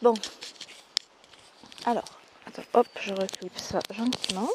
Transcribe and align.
Bon. 0.00 0.14
Alors, 1.84 2.04
hop, 2.74 2.86
je 3.00 3.12
recule 3.12 3.50
ça 3.56 3.80
gentiment. 3.90 4.48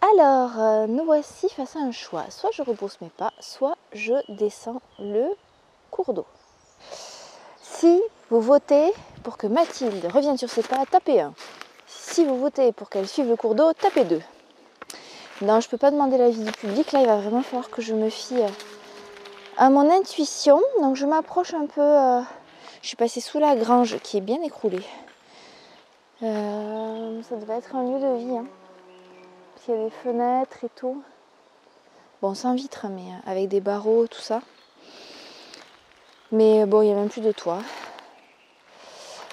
Alors, 0.00 0.58
euh, 0.58 0.86
nous 0.88 1.04
voici 1.04 1.48
face 1.48 1.76
à 1.76 1.78
un 1.78 1.92
choix. 1.92 2.24
Soit 2.30 2.50
je 2.52 2.62
repousse 2.62 3.00
mes 3.00 3.10
pas, 3.10 3.32
soit 3.38 3.76
je 3.92 4.14
descends 4.28 4.82
le 4.98 5.28
cours 5.92 6.14
d'eau. 6.14 6.26
Si 7.62 8.02
vous 8.28 8.40
votez 8.40 8.92
pour 9.22 9.36
que 9.36 9.46
Mathilde 9.46 10.04
revienne 10.12 10.36
sur 10.36 10.50
ses 10.50 10.62
pas, 10.62 10.84
tapez 10.90 11.20
1. 11.20 11.32
Si 11.86 12.24
vous 12.24 12.40
votez 12.40 12.72
pour 12.72 12.90
qu'elle 12.90 13.06
suive 13.06 13.28
le 13.28 13.36
cours 13.36 13.54
d'eau, 13.54 13.72
tapez 13.72 14.04
2. 14.04 14.20
Non, 15.42 15.60
je 15.60 15.68
ne 15.68 15.70
peux 15.70 15.78
pas 15.78 15.92
demander 15.92 16.18
l'avis 16.18 16.42
du 16.42 16.50
public. 16.50 16.90
Là, 16.90 17.02
il 17.02 17.06
va 17.06 17.18
vraiment 17.18 17.42
falloir 17.42 17.70
que 17.70 17.82
je 17.82 17.94
me 17.94 18.10
fie 18.10 18.42
euh, 18.42 18.48
à 19.58 19.70
mon 19.70 19.88
intuition. 19.92 20.60
Donc, 20.80 20.96
je 20.96 21.06
m'approche 21.06 21.54
un 21.54 21.66
peu. 21.66 22.24
Je 22.84 22.88
suis 22.88 22.96
passée 22.98 23.22
sous 23.22 23.38
la 23.38 23.56
grange 23.56 23.96
qui 24.00 24.18
est 24.18 24.20
bien 24.20 24.42
écroulée. 24.42 24.84
Euh, 26.22 27.22
ça 27.22 27.36
devait 27.36 27.54
être 27.54 27.74
un 27.74 27.82
lieu 27.82 27.98
de 27.98 28.16
vie. 28.18 28.36
Hein. 28.36 28.44
Parce 29.54 29.64
qu'il 29.64 29.74
y 29.74 29.78
a 29.78 29.84
des 29.84 29.90
fenêtres 29.90 30.64
et 30.64 30.68
tout. 30.76 31.02
Bon, 32.20 32.34
sans 32.34 32.52
vitre, 32.52 32.88
mais 32.90 33.00
euh, 33.00 33.30
avec 33.30 33.48
des 33.48 33.62
barreaux, 33.62 34.06
tout 34.06 34.20
ça. 34.20 34.42
Mais 36.30 36.60
euh, 36.60 36.66
bon, 36.66 36.82
il 36.82 36.88
n'y 36.88 36.92
a 36.92 36.96
même 36.96 37.08
plus 37.08 37.22
de 37.22 37.32
toit. 37.32 37.62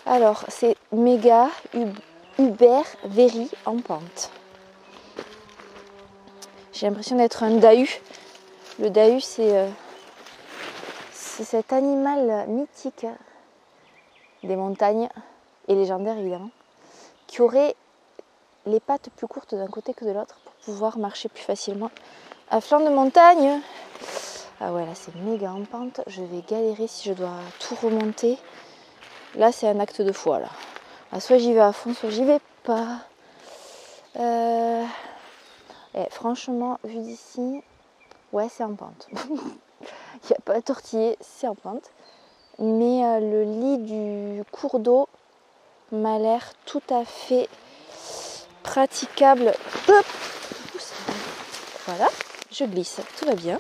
Alors, 0.05 0.45
c'est 0.47 0.77
méga 0.93 1.49
Ub- 1.73 1.99
Uber 2.39 2.83
Very 3.03 3.49
en 3.65 3.79
pente. 3.79 4.31
J'ai 6.71 6.87
l'impression 6.87 7.17
d'être 7.17 7.43
un 7.43 7.57
dahu. 7.57 7.99
Le 8.79 8.89
dahu, 8.89 9.20
c'est 9.20 9.67
cet 11.11 11.73
animal 11.73 12.45
mythique 12.47 13.05
des 14.43 14.55
montagnes 14.55 15.09
et 15.67 15.75
légendaire 15.75 16.17
évidemment, 16.17 16.51
qui 17.27 17.41
aurait 17.41 17.75
les 18.65 18.79
pattes 18.79 19.09
plus 19.15 19.27
courtes 19.27 19.55
d'un 19.55 19.67
côté 19.67 19.93
que 19.93 20.05
de 20.05 20.11
l'autre 20.11 20.39
pour 20.43 20.53
pouvoir 20.53 20.98
marcher 20.98 21.29
plus 21.29 21.43
facilement 21.43 21.91
à 22.49 22.61
flanc 22.61 22.81
de 22.81 22.89
montagne. 22.89 23.61
Ah 24.59 24.73
ouais, 24.73 24.85
là 24.85 24.93
c'est 24.93 25.15
méga 25.15 25.51
en 25.51 25.63
pente. 25.63 26.01
Je 26.07 26.21
vais 26.21 26.43
galérer 26.48 26.87
si 26.87 27.09
je 27.09 27.13
dois 27.13 27.37
tout 27.59 27.75
remonter. 27.81 28.37
Là, 29.35 29.51
c'est 29.51 29.67
un 29.67 29.79
acte 29.79 30.01
de 30.01 30.11
foi 30.11 30.39
là. 30.39 30.49
Ah, 31.11 31.20
soit 31.20 31.37
j'y 31.37 31.53
vais 31.53 31.61
à 31.61 31.71
fond, 31.71 31.93
soit 31.93 32.09
j'y 32.09 32.23
vais 32.23 32.39
pas. 32.63 32.99
Euh, 34.17 34.83
eh, 35.95 36.05
franchement, 36.09 36.79
vu 36.83 36.99
d'ici, 36.99 37.63
ouais, 38.33 38.48
c'est 38.49 38.63
en 38.63 38.76
pente. 38.76 39.07
Il 39.13 40.27
n'y 40.27 40.35
a 40.37 40.41
pas 40.43 40.55
à 40.55 40.61
tortiller, 40.61 41.17
c'est 41.21 41.48
en 41.48 41.55
pente. 41.55 41.91
Mais 42.60 43.04
euh, 43.04 43.20
le 43.20 43.44
lit 43.44 43.77
du 43.80 44.44
cours 44.52 44.80
d'eau 44.80 45.10
m'a 45.91 46.20
l'air 46.20 46.54
tout 46.66 46.84
à 46.90 47.04
fait 47.05 47.49
praticable. 48.63 49.54
Voilà, 51.85 52.10
je 52.52 52.63
glisse, 52.66 53.02
tout 53.18 53.26
va 53.26 53.35
bien. 53.35 53.60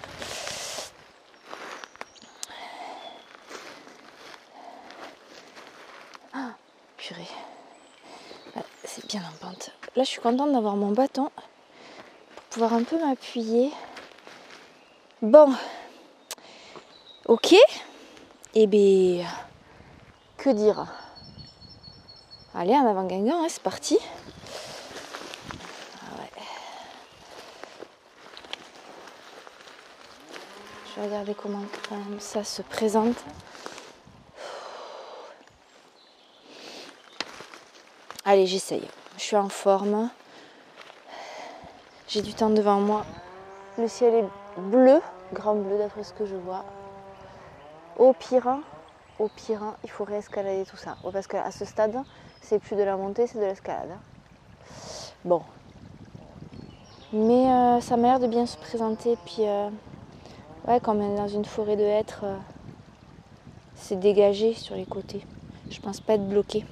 Ah, 6.33 6.51
purée. 6.97 7.27
C'est 8.83 9.05
bien 9.07 9.21
en 9.21 9.45
pente. 9.45 9.71
Là, 9.95 10.03
je 10.03 10.09
suis 10.09 10.21
contente 10.21 10.51
d'avoir 10.51 10.75
mon 10.75 10.91
bâton 10.91 11.31
pour 12.35 12.43
pouvoir 12.51 12.73
un 12.73 12.83
peu 12.83 12.99
m'appuyer. 12.99 13.71
Bon, 15.21 15.53
ok. 17.25 17.55
Et 18.53 18.67
bien, 18.67 19.25
que 20.35 20.49
dire? 20.49 20.85
Allez, 22.53 22.75
en 22.75 22.85
avant 22.85 23.05
Guingamp, 23.05 23.45
hein, 23.45 23.47
c'est 23.47 23.63
parti. 23.63 23.97
Ah. 26.01 26.23
Je 30.85 30.99
vais 30.99 31.07
regarder 31.07 31.33
comment 31.33 31.63
ça 32.19 32.43
se 32.43 32.61
présente. 32.61 33.15
Allez, 38.25 38.47
j'essaye. 38.47 38.85
Je 39.15 39.21
suis 39.21 39.37
en 39.37 39.47
forme. 39.47 40.09
J'ai 42.09 42.21
du 42.21 42.33
temps 42.33 42.49
devant 42.49 42.81
moi. 42.81 43.05
Le 43.77 43.87
ciel 43.87 44.13
est 44.13 44.59
bleu, 44.59 44.99
grand 45.31 45.55
bleu 45.55 45.77
d'après 45.77 46.03
ce 46.03 46.11
que 46.11 46.25
je 46.25 46.35
vois. 46.35 46.65
Au 47.97 48.13
pire, 48.13 48.57
au 49.19 49.27
pire, 49.27 49.75
il 49.83 49.89
faut 49.89 50.03
réescalader 50.03 50.65
tout 50.65 50.77
ça. 50.77 50.97
Parce 51.11 51.27
qu'à 51.27 51.51
ce 51.51 51.65
stade, 51.65 51.95
c'est 52.41 52.59
plus 52.59 52.75
de 52.75 52.83
la 52.83 52.97
montée, 52.97 53.27
c'est 53.27 53.39
de 53.39 53.43
l'escalade. 53.45 53.97
Bon. 55.23 55.41
Mais 57.13 57.51
euh, 57.51 57.81
ça 57.81 57.97
m'a 57.97 58.07
l'air 58.07 58.19
de 58.19 58.27
bien 58.27 58.45
se 58.45 58.57
présenter. 58.57 59.17
Puis, 59.25 59.43
euh, 59.47 59.69
ouais, 60.67 60.79
comme 60.79 61.15
dans 61.15 61.27
une 61.27 61.45
forêt 61.45 61.75
de 61.75 61.83
hêtres, 61.83 62.21
euh, 62.23 62.37
c'est 63.75 63.99
dégagé 63.99 64.53
sur 64.53 64.75
les 64.75 64.85
côtés. 64.85 65.25
Je 65.69 65.79
pense 65.79 65.99
pas 65.99 66.13
être 66.13 66.27
bloqué. 66.27 66.65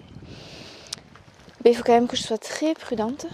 Mais 1.63 1.71
il 1.71 1.75
faut 1.75 1.83
quand 1.83 1.93
même 1.93 2.07
que 2.07 2.15
je 2.15 2.23
sois 2.23 2.37
très 2.37 2.73
prudente. 2.73 3.25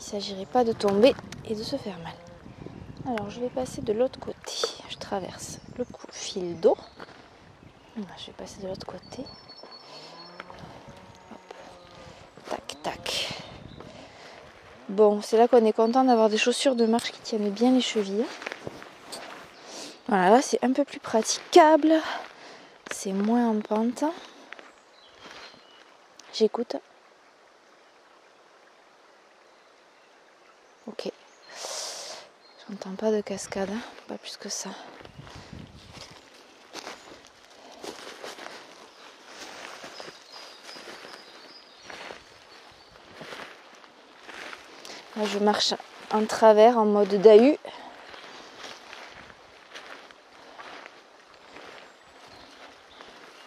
Il 0.00 0.16
ne 0.16 0.20
s'agirait 0.20 0.46
pas 0.46 0.64
de 0.64 0.72
tomber 0.72 1.14
et 1.44 1.54
de 1.54 1.62
se 1.62 1.76
faire 1.76 1.98
mal. 1.98 2.14
Alors 3.06 3.30
je 3.30 3.40
vais 3.40 3.48
passer 3.48 3.82
de 3.82 3.92
l'autre 3.92 4.18
côté. 4.18 4.71
Traverse 5.12 5.58
le 5.76 5.84
fil 6.10 6.58
d'eau. 6.58 6.74
Voilà, 7.96 8.14
Je 8.16 8.28
vais 8.28 8.32
passer 8.32 8.62
de 8.62 8.66
l'autre 8.66 8.86
côté. 8.86 9.26
Tac, 12.48 12.82
tac. 12.82 13.28
Bon, 14.88 15.20
c'est 15.20 15.36
là 15.36 15.48
qu'on 15.48 15.66
est 15.66 15.74
content 15.74 16.02
d'avoir 16.04 16.30
des 16.30 16.38
chaussures 16.38 16.76
de 16.76 16.86
marche 16.86 17.12
qui 17.12 17.20
tiennent 17.20 17.50
bien 17.50 17.72
les 17.72 17.82
chevilles. 17.82 18.24
Voilà, 20.08 20.30
là 20.30 20.40
c'est 20.40 20.64
un 20.64 20.72
peu 20.72 20.86
plus 20.86 20.98
praticable. 20.98 21.92
C'est 22.90 23.12
moins 23.12 23.50
en 23.50 23.60
pente. 23.60 24.04
J'écoute. 26.32 26.76
Ok. 30.86 31.12
J'entends 32.66 32.94
pas 32.94 33.12
de 33.12 33.20
cascade, 33.20 33.68
hein, 33.70 33.82
pas 34.08 34.16
plus 34.16 34.38
que 34.38 34.48
ça. 34.48 34.70
Je 45.24 45.38
marche 45.38 45.74
en 46.10 46.24
travers 46.26 46.78
en 46.78 46.84
mode 46.84 47.14
dahu. 47.20 47.56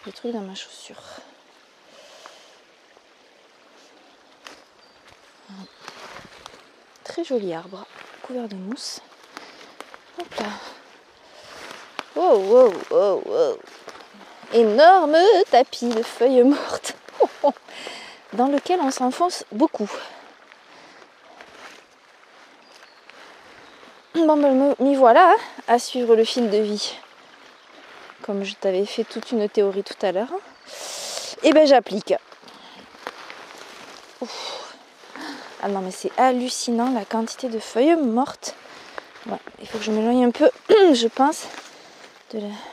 Des 0.06 0.12
trucs 0.12 0.32
dans 0.32 0.40
ma 0.40 0.54
chaussure. 0.54 1.02
Très 7.04 7.24
joli 7.24 7.52
arbre, 7.52 7.84
couvert 8.22 8.48
de 8.48 8.56
mousse. 8.56 9.00
Hop 10.18 10.34
là. 10.36 10.46
Énorme 14.52 15.16
tapis 15.50 15.88
de 15.88 16.02
feuilles 16.02 16.44
mortes 16.44 16.94
dans 18.32 18.46
lequel 18.46 18.80
on 18.80 18.90
s'enfonce 18.90 19.44
beaucoup. 19.52 19.90
Bon, 24.16 24.38
ben, 24.38 24.74
m'y 24.80 24.94
voilà 24.94 25.32
hein, 25.32 25.36
à 25.68 25.78
suivre 25.78 26.16
le 26.16 26.24
fil 26.24 26.48
de 26.48 26.56
vie. 26.56 26.94
Comme 28.22 28.44
je 28.44 28.54
t'avais 28.54 28.86
fait 28.86 29.04
toute 29.04 29.30
une 29.30 29.46
théorie 29.46 29.82
tout 29.82 29.94
à 30.00 30.10
l'heure. 30.10 30.32
Et 31.42 31.52
ben 31.52 31.66
j'applique. 31.66 32.14
Ah 35.62 35.68
non 35.68 35.80
mais 35.80 35.90
c'est 35.90 36.10
hallucinant 36.16 36.92
la 36.92 37.04
quantité 37.04 37.50
de 37.50 37.58
feuilles 37.58 37.96
mortes. 37.96 38.54
Il 39.60 39.66
faut 39.68 39.76
que 39.76 39.84
je 39.84 39.90
m'éloigne 39.90 40.24
un 40.24 40.30
peu, 40.30 40.50
je 40.70 41.08
pense, 41.08 41.44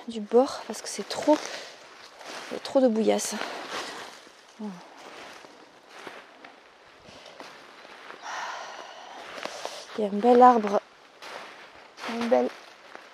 du 0.07 0.21
bord 0.21 0.61
parce 0.67 0.81
que 0.81 0.87
c'est 0.87 1.07
trop, 1.09 1.37
trop 2.63 2.79
de 2.79 2.87
bouillasse. 2.87 3.35
Il 9.97 10.03
y 10.03 10.03
a 10.03 10.07
un 10.07 10.17
bel 10.17 10.41
arbre, 10.41 10.79
un 12.13 12.25
bel 12.27 12.49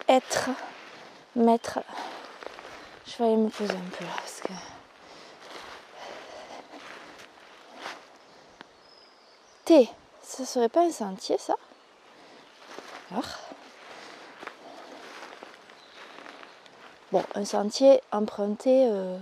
être, 0.08 0.50
maître. 1.36 1.80
Je 3.08 3.18
vais 3.18 3.26
aller 3.26 3.38
me 3.38 3.50
poser 3.50 3.72
un 3.74 3.90
peu 3.98 4.04
là 4.06 4.12
parce 4.18 4.42
que. 4.42 4.54
T, 9.66 9.90
ça 10.24 10.46
serait 10.46 10.70
pas 10.70 10.82
un 10.86 10.92
sentier 10.92 11.38
ça? 11.38 11.56
Alors? 13.12 13.26
Bon, 17.12 17.24
un 17.36 17.46
sentier 17.46 18.02
emprunté. 18.12 18.88
euh, 18.90 19.18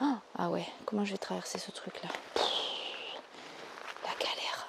Ah, 0.00 0.16
ah 0.38 0.48
ouais, 0.50 0.66
comment 0.86 1.04
je 1.04 1.12
vais 1.12 1.18
traverser 1.18 1.58
ce 1.58 1.70
truc-là? 1.70 2.08
La 4.04 4.14
galère. 4.18 4.68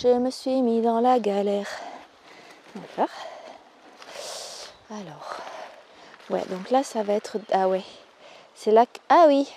Je 0.00 0.06
me 0.06 0.30
suis 0.30 0.62
mis 0.62 0.80
dans 0.80 1.00
la 1.00 1.18
galère. 1.18 1.66
D'accord. 2.76 3.12
Alors. 4.92 5.38
Ouais, 6.30 6.44
donc 6.50 6.70
là, 6.70 6.84
ça 6.84 7.02
va 7.02 7.14
être. 7.14 7.38
Ah 7.50 7.68
ouais. 7.68 7.82
C'est 8.54 8.70
là 8.70 8.86
que. 8.86 9.00
Ah 9.08 9.24
oui. 9.26 9.52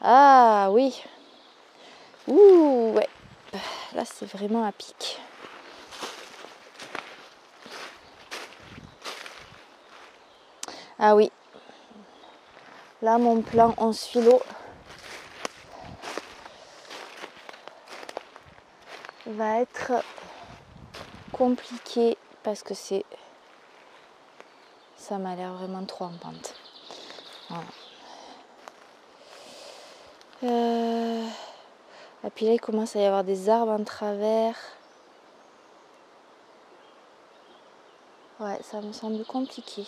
Ah 0.00 0.68
oui. 0.70 1.02
Ouh, 2.28 2.92
ouais. 2.94 3.08
Là, 3.94 4.04
c'est 4.04 4.26
vraiment 4.26 4.64
à 4.64 4.70
pic. 4.70 5.18
Ah 11.00 11.16
oui. 11.16 11.32
Là, 13.02 13.18
mon 13.18 13.42
plan 13.42 13.74
11 13.76 14.00
philo 14.04 14.40
va 19.36 19.60
être 19.60 19.92
compliqué 21.32 22.16
parce 22.42 22.62
que 22.62 22.74
c'est 22.74 23.04
ça 24.96 25.18
m'a 25.18 25.36
l'air 25.36 25.52
vraiment 25.52 25.84
trop 25.84 26.06
en 26.06 26.12
pente. 26.12 26.54
Euh, 30.42 31.26
Et 32.24 32.30
puis 32.30 32.46
là, 32.46 32.52
il 32.52 32.60
commence 32.60 32.96
à 32.96 33.00
y 33.00 33.04
avoir 33.04 33.24
des 33.24 33.48
arbres 33.48 33.72
en 33.72 33.84
travers. 33.84 34.56
Ouais, 38.40 38.58
ça 38.62 38.80
me 38.80 38.92
semble 38.92 39.24
compliqué. 39.24 39.86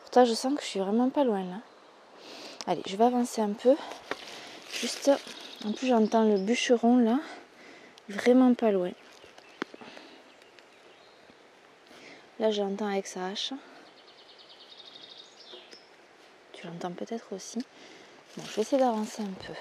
Pourtant, 0.00 0.24
je 0.24 0.34
sens 0.34 0.54
que 0.54 0.62
je 0.62 0.66
suis 0.66 0.80
vraiment 0.80 1.10
pas 1.10 1.24
loin 1.24 1.44
là. 1.44 1.56
Allez, 2.66 2.82
je 2.86 2.96
vais 2.96 3.04
avancer 3.04 3.42
un 3.42 3.52
peu. 3.52 3.76
Juste, 4.72 5.10
en 5.66 5.72
plus, 5.72 5.86
j'entends 5.86 6.24
le 6.24 6.38
bûcheron 6.38 6.98
là. 6.98 7.18
Vraiment 8.08 8.52
pas 8.52 8.70
loin. 8.70 8.92
Là, 12.38 12.50
j'entends 12.50 12.88
avec 12.88 13.06
sa 13.06 13.26
hache. 13.28 13.52
Tu 16.52 16.66
l'entends 16.66 16.92
peut-être 16.92 17.32
aussi. 17.32 17.58
Bon, 18.36 18.42
je 18.46 18.56
vais 18.56 18.62
essayer 18.62 18.82
d'avancer 18.82 19.22
un 19.22 19.46
peu. 19.46 19.54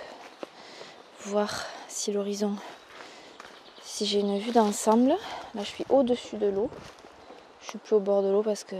Voir 1.21 1.65
si 1.87 2.11
l'horizon, 2.11 2.55
si 3.81 4.05
j'ai 4.05 4.19
une 4.19 4.39
vue 4.39 4.51
d'ensemble. 4.51 5.09
Là, 5.55 5.61
je 5.63 5.69
suis 5.69 5.85
au-dessus 5.89 6.37
de 6.37 6.47
l'eau. 6.47 6.69
Je 7.61 7.69
suis 7.69 7.77
plus 7.77 7.95
au 7.95 7.99
bord 8.01 8.23
de 8.23 8.29
l'eau 8.29 8.43
parce 8.43 8.65
que 8.65 8.75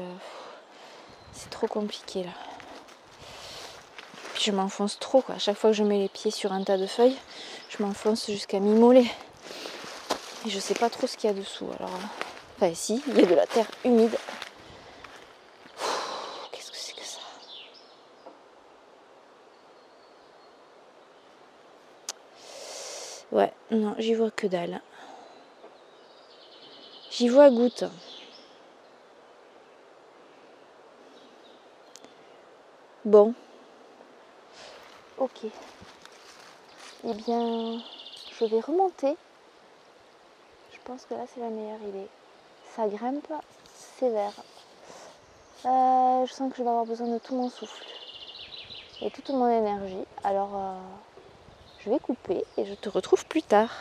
c'est 1.31 1.49
trop 1.49 1.67
compliqué 1.67 2.23
là. 2.23 2.52
Je 4.45 4.51
m'enfonce 4.51 4.99
trop 4.99 5.21
quoi. 5.21 5.35
À 5.35 5.39
chaque 5.39 5.55
fois 5.55 5.69
que 5.69 5.75
je 5.77 5.85
mets 5.85 5.99
les 5.99 6.09
pieds 6.09 6.29
sur 6.29 6.51
un 6.51 6.65
tas 6.65 6.77
de 6.77 6.85
feuilles, 6.85 7.15
je 7.69 7.81
m'enfonce 7.81 8.25
jusqu'à 8.29 8.59
mi-mollet. 8.59 9.05
Et 10.45 10.49
je 10.49 10.59
sais 10.59 10.73
pas 10.73 10.89
trop 10.89 11.07
ce 11.07 11.15
qu'il 11.15 11.29
y 11.29 11.31
a 11.31 11.33
dessous. 11.33 11.69
Alors, 11.79 11.89
enfin, 12.57 12.73
si, 12.75 13.01
il 13.07 13.17
y 13.17 13.23
a 13.23 13.25
de 13.25 13.35
la 13.35 13.47
terre 13.47 13.71
humide. 13.85 14.13
Qu'est-ce 16.51 16.71
que 16.71 16.77
c'est 16.77 16.93
que 16.93 17.05
ça? 17.05 17.21
Ouais, 23.31 23.53
non, 23.71 23.95
j'y 23.97 24.13
vois 24.13 24.29
que 24.29 24.47
dalle. 24.47 24.81
J'y 27.11 27.29
vois 27.29 27.49
goutte. 27.49 27.85
Bon. 33.05 33.33
Ok. 35.23 35.45
Eh 37.05 37.13
bien, 37.13 37.79
je 38.37 38.43
vais 38.43 38.59
remonter. 38.59 39.15
Je 40.73 40.77
pense 40.83 41.05
que 41.05 41.13
là, 41.13 41.21
c'est 41.33 41.39
la 41.39 41.47
meilleure 41.47 41.81
idée. 41.81 42.09
Ça 42.75 42.89
grimpe 42.89 43.31
sévère. 43.97 44.33
Euh, 45.65 46.25
je 46.25 46.33
sens 46.33 46.51
que 46.51 46.57
je 46.57 46.63
vais 46.63 46.67
avoir 46.67 46.85
besoin 46.85 47.07
de 47.07 47.19
tout 47.19 47.35
mon 47.35 47.49
souffle 47.49 47.85
et 49.01 49.09
toute 49.11 49.29
mon 49.29 49.47
énergie. 49.47 50.03
Alors, 50.25 50.57
euh, 50.57 50.81
je 51.79 51.89
vais 51.89 51.99
couper 51.99 52.43
et 52.57 52.65
je 52.65 52.73
te 52.73 52.89
retrouve 52.89 53.25
plus 53.25 53.43
tard. 53.43 53.71